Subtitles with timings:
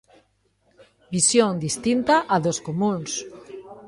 [1.15, 3.11] Visión distinta a dos comúns.